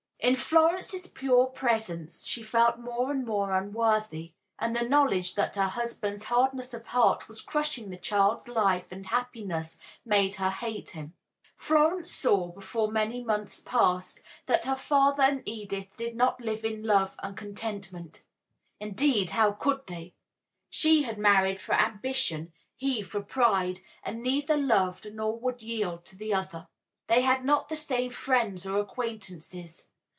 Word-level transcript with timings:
In 0.23 0.35
Florence's 0.35 1.07
pure 1.07 1.47
presence 1.47 2.27
she 2.27 2.43
felt 2.43 2.77
more 2.77 3.09
and 3.09 3.25
more 3.25 3.49
unworthy, 3.57 4.33
and 4.59 4.75
the 4.75 4.87
knowledge 4.87 5.33
that 5.33 5.55
her 5.55 5.67
husband's 5.69 6.25
hardness 6.25 6.75
of 6.75 6.85
heart 6.85 7.27
was 7.27 7.41
crushing 7.41 7.89
the 7.89 7.97
child's 7.97 8.47
life 8.47 8.85
and 8.91 9.07
happiness 9.07 9.79
made 10.05 10.35
her 10.35 10.51
hate 10.51 10.91
him. 10.91 11.15
Florence 11.57 12.11
saw, 12.11 12.51
before 12.51 12.91
many 12.91 13.23
months 13.23 13.61
passed, 13.61 14.19
that 14.45 14.65
her 14.65 14.75
father 14.75 15.23
and 15.23 15.41
Edith 15.47 15.97
did 15.97 16.15
not 16.15 16.39
live 16.39 16.63
in 16.63 16.83
love 16.83 17.15
and 17.23 17.35
contentment. 17.35 18.23
Indeed, 18.79 19.31
how 19.31 19.53
could 19.53 19.87
they? 19.87 20.13
She 20.69 21.01
had 21.01 21.17
married 21.17 21.59
for 21.59 21.73
ambition, 21.73 22.53
he 22.75 23.01
for 23.01 23.21
pride, 23.23 23.79
and 24.03 24.21
neither 24.21 24.55
loved 24.55 25.11
nor 25.11 25.35
would 25.39 25.63
yield 25.63 26.05
to 26.05 26.15
the 26.15 26.31
other. 26.31 26.67
They 27.07 27.21
had 27.21 27.43
not 27.43 27.69
the 27.69 27.75
same 27.75 28.11
friends 28.11 28.67
or 28.67 28.77
acquaintances. 28.77 29.87